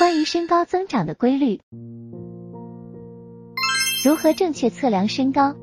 [0.00, 1.60] 关于身高增长的规律，
[4.02, 5.54] 如何正确测量身高？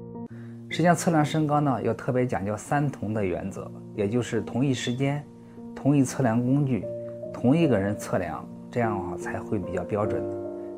[0.69, 5.26] 实际上，测量身高呢，要特别讲究三同的原则，也就是同一时间、
[5.73, 6.85] 同一测量工具、
[7.33, 10.23] 同一个人测量，这样的话才会比较标准。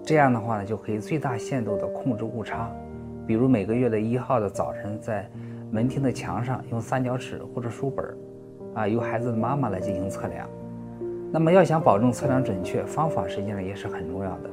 [0.05, 2.71] 这样的话呢，就可以最大限度的控制误差。
[3.27, 5.29] 比如每个月的一号的早晨，在
[5.69, 8.17] 门厅的墙上用三角尺或者书本，
[8.73, 10.47] 啊，由孩子的妈妈来进行测量。
[11.31, 14.49] 那么要想保证测量准确，方法实际上也是很重要的。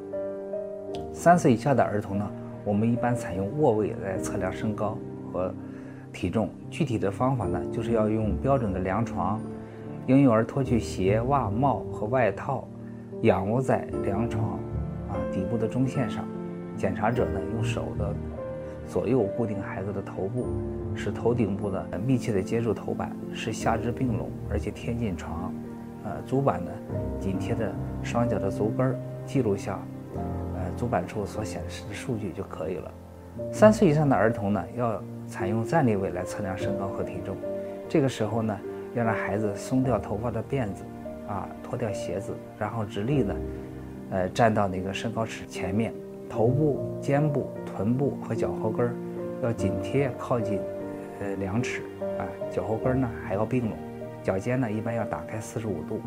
[1.12, 2.30] 三岁以下的儿童呢，
[2.64, 4.96] 我们一般采用卧位来测量身高。
[5.32, 5.52] 和
[6.12, 9.38] 体重具体的方法呢，就是要用标准的量床，
[10.06, 12.66] 婴幼儿脱去鞋袜帽和外套，
[13.20, 14.52] 仰卧在量床
[15.10, 16.24] 啊底部的中线上。
[16.74, 18.14] 检查者呢，用手的
[18.86, 20.46] 左右固定孩子的头部，
[20.94, 25.52] 使头顶部的密切的接触头板，使下肢并拢而且贴近床，
[26.26, 26.70] 呃足板呢
[27.20, 27.72] 紧贴着
[28.02, 29.78] 双脚的足跟儿，记录下
[30.54, 32.90] 呃足板处所显示的数据就可以了。
[33.52, 37.36] 三岁以上的儿童呢，要采用站立位来测量身高和体重。
[37.88, 38.58] 这个时候呢，
[38.94, 40.84] 要让孩子松掉头发的辫子，
[41.28, 43.36] 啊，脱掉鞋子，然后直立的，
[44.10, 45.92] 呃，站到那个身高尺前面，
[46.28, 48.94] 头部、肩部、臀部和脚后跟儿
[49.42, 50.60] 要紧贴靠近，
[51.20, 51.82] 呃，两尺，
[52.18, 53.76] 啊，脚后跟儿呢还要并拢，
[54.26, 56.00] 脚尖呢一般要打开四十五度，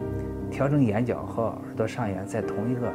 [0.52, 2.92] 调整眼角和耳朵上缘在同一个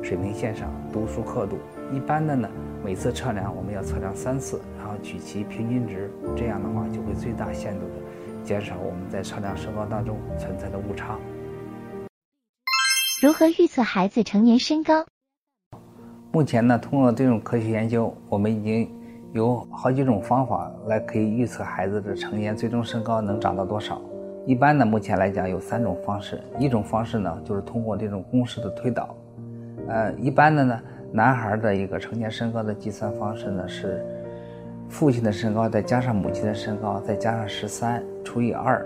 [0.00, 1.58] 水平线上，读书刻度。
[1.92, 2.48] 一般的呢。
[2.84, 7.94] 每次测量我们要测量三次，然后取其平均值，这样的话就会最大限度的
[8.44, 11.18] 减少我们在测量身高当中存在的误差。
[13.20, 15.04] 如何预测孩子成年身高？
[16.30, 18.90] 目前呢，通过这种科学研究，我们已经
[19.32, 24.00] 有好几种方法来可以预测孩子的成年最终身高能长到多少。
[24.50, 29.14] 一般呢，目前来讲有三种方式，一种方式呢就是通过这种公式的推导，
[29.86, 30.80] 呃，一般的呢。
[31.12, 34.04] 男孩的一个成年身高的计算方式呢是，
[34.88, 38.84] 父亲的身高再加上母亲的身高再加上十三除以二，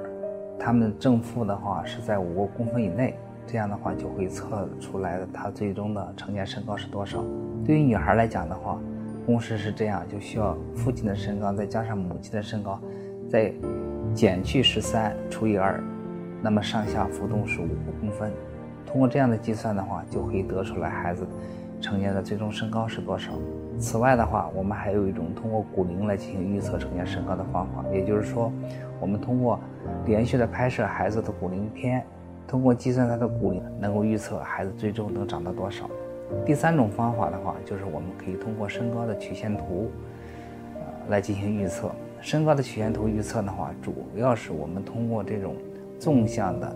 [0.58, 3.14] 他们正负的话是在五个公分以内，
[3.46, 7.24] 这样的话就会测出来的他最终的成年身高是多少。
[7.64, 8.78] 对于女孩来讲的话，
[9.24, 12.78] 公式是这样，就需要父亲的身高再加上母亲的身高，
[13.30, 13.52] 再
[14.14, 15.82] 减去十三除以二，
[16.40, 17.68] 那么上下浮动是五
[18.00, 18.30] 公分。
[18.86, 21.26] 通过这样的计算的话，就可以得出来孩子。
[21.80, 23.32] 成年的最终身高是多少？
[23.78, 28.50] 此外的话，我们还有一种通过骨龄来进行预测成年身高的方法，也就是说，
[29.00, 29.58] 我们通过
[30.06, 32.02] 连续的拍摄孩子的骨龄片，
[32.46, 35.90] 通过计算他的骨龄，能够预测孩子最终能长到多少。
[36.46, 39.90] 第三种方法的话，就是我们可以通过身高的曲线图，
[41.08, 41.90] 来进行预测。
[42.24, 45.54] 身高的曲线图预测的话，主要是我们通过这种
[45.98, 46.74] 纵向的、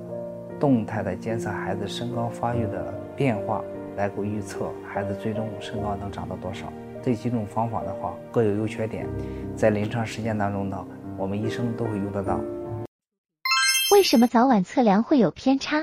[0.61, 3.65] 动态的监测孩子身高发育的变化。
[3.97, 6.71] 来够预测孩子最终身高能长到多少？
[7.03, 9.09] 这几种方法的话各有优缺点，
[9.57, 12.39] 在临床实践当中呢，我们医生都会用得到。
[13.93, 15.83] 为什么早晚测量会有偏差？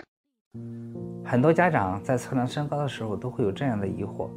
[1.26, 4.30] 很多家长在测量身高的时候都会有这样的疑惑：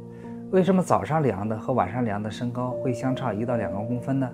[0.51, 4.29] 为什么早上量的和晚上量的身高会相差一到两个公分呢？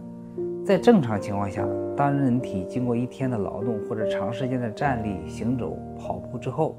[0.65, 1.63] 在正常情况下，
[1.95, 6.75] 当人体经过一天的劳动或者长时间的站立、行走、跑步之后，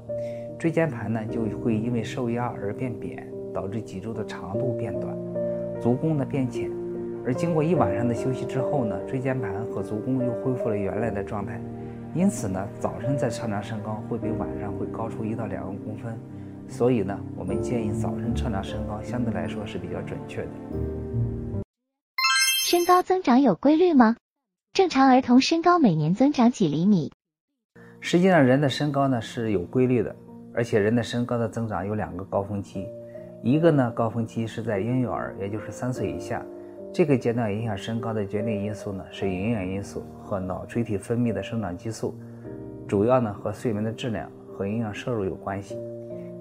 [0.59, 5.15] 椎间盘呢就会因为受压而变扁，导致脊柱的长度变短，
[5.79, 6.69] 足弓呢变浅。
[7.25, 11.57] 而经过一晚上的休息之后呢，椎间盘和足弓又恢复了原来的状态。
[12.13, 16.13] 因此呢，早晨在测量身高会比晚上会高出一到两个公分。
[16.67, 20.49] 所以呢，我们建议早晨测量身高相对来说是比较准确的。
[22.69, 24.17] 身高增长有规律吗？
[24.73, 27.13] 正常儿童身高每年增长几厘米？
[28.01, 30.13] 实际上，人的身高呢是有规律的。
[30.53, 32.85] 而且人的身高的增长有两个高峰期，
[33.41, 36.45] 一个呢高峰期是在婴幼儿，也就是三岁以下，
[36.91, 42.19] 这个阶段影响身高的决定因素呢是营养因素和脑垂体分泌的生长激素，
[42.85, 45.77] 主要呢和睡眠的质量和营养摄入有关系。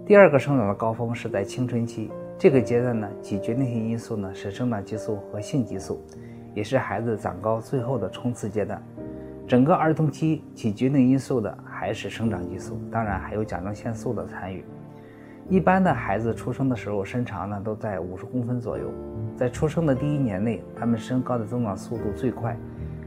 [0.05, 6.01] 第二个生长的高峰是在青春期，这个阶段呢起决定性因素呢是生长激素和性激素，
[6.57, 8.83] 也是孩子长高最后的冲刺阶段。
[9.47, 14.65] 整个儿童期起决定因素的还是生长激素，当然还有甲状腺素的参与。
[15.49, 18.91] 一般的孩子出生的时候身长呢都在五十公分左右，
[19.37, 22.57] 在出生的第一年内，他们身高的增长速度最快，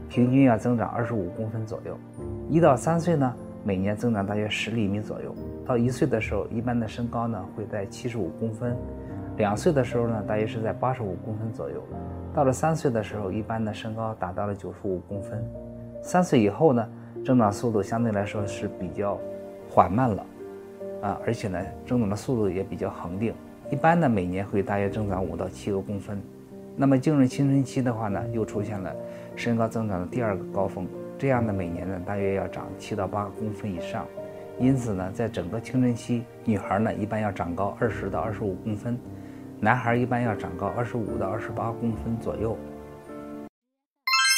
[0.08, 1.98] 平均要增长二十五公分左右。
[2.48, 5.34] 一到三岁呢，每年增长大约十厘米左右。
[5.66, 8.74] 到一岁的时候，一般的身高呢会在七十五公分，
[9.40, 11.82] 两岁的时候呢大约是在八十五公分左右。
[12.34, 15.42] 到了三岁的时候，一般的身高达到了九十五公分。
[16.02, 16.88] 三岁以后呢，
[17.24, 19.18] 增长速度相对来说是比较
[19.68, 20.26] 缓慢了。
[21.02, 23.34] 啊，而且呢，增长的速度也比较恒定，
[23.70, 26.20] 一般呢每年会大约增长五到七个公分。
[26.76, 28.94] 那么进入青春期的话呢，又出现了
[29.34, 30.86] 身高增长的第二个高峰，
[31.18, 34.06] 这样呢每年呢大约要长七到八公分以上。
[34.58, 38.98] 因此呢，在整个青春期，女孩呢一般要长高二十到二十五公分，
[39.62, 42.56] 男孩一般要长高二十五到二十八公分左右。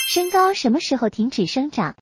[0.08, 1.94] 身高什么时候停止生长？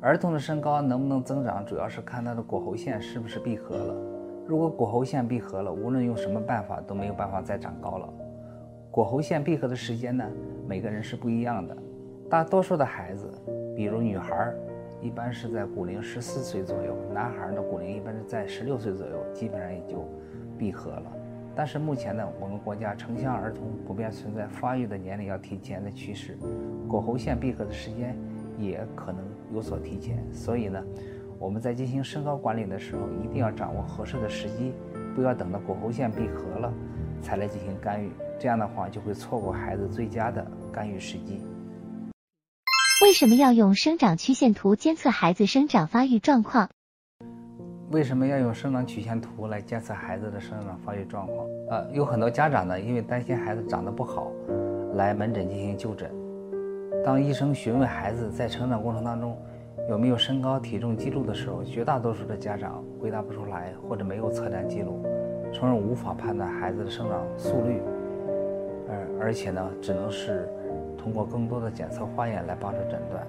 [0.00, 3.94] 儿童的身高能不能增长，主要是看他的骨喉线是不是闭合了。
[4.46, 8.08] 如果骨喉线闭合了，无论用什么办法都没有办法再长高了。
[8.90, 10.24] 骨喉线闭合的时间呢，
[10.66, 11.76] 每个人是不一样的。
[12.30, 13.30] 大多数的孩子，
[13.76, 14.50] 比如女孩，
[15.02, 20.02] 一般是在骨龄十四岁左右；男孩的骨龄一般是在十六岁左右，基本上也就
[20.58, 21.12] 闭合了。
[21.58, 26.38] 但是目前呢，我们国家城乡儿童普遍存在发育的年龄要提前的趋势，
[26.86, 28.16] 果喉线闭合的时间
[28.56, 30.24] 也可能有所提前。
[30.32, 30.80] 所以呢，
[31.36, 34.72] 我们在进行身高管理的时候，一定要掌握合适的时机，
[35.16, 36.72] 不要等到果喉线闭合了
[37.20, 38.08] 才来进行干预。
[38.38, 41.42] 这样的话就会错过孩子最佳的干预时机。
[43.02, 46.70] 为什么要用生长曲线图监测孩子生长发育状况？
[47.90, 51.46] 为什么要用生长曲线图来监测孩子的生长发育状况？
[51.70, 54.30] 呃，有很多家长呢，因为担心孩子长得不好，
[54.96, 56.10] 来门诊进行就诊。
[57.02, 59.34] 当医生询问孩子在成长过程当中
[59.88, 65.02] 有没有身高体重记录的时候，绝大多数的家长回答不出来，或者没有测量记录，
[65.50, 67.80] 从而无法判断孩子的生长速率。
[68.90, 70.46] 而而且呢，只能是
[70.98, 73.26] 通过更多的检测化验来帮助诊断。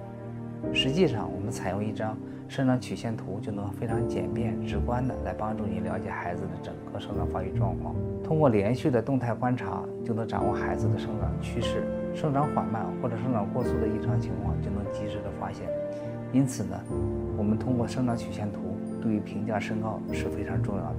[0.74, 2.14] 实际上，我们采用一张
[2.50, 7.94] 生长曲线图，就能非常简便、直观的来帮助你了解孩子的整个生长发育状况。
[8.24, 11.84] 通过连续的动态观察，就能掌握孩子的生长趋势。
[12.12, 15.68] 生长缓慢或者生长过速的异常情况，就能及时的发现。
[16.32, 16.76] 因此呢，
[17.38, 18.58] 我们通过生长曲线图，
[19.00, 20.96] 对于评价身高是非常重要的。